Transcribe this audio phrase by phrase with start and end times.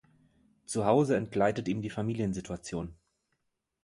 [0.65, 2.95] Zu Hause entgleitet ihm die Familiensituation.